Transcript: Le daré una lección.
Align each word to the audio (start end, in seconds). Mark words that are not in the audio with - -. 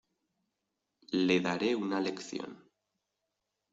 Le 1.27 1.37
daré 1.39 1.75
una 1.75 1.99
lección. 2.01 2.57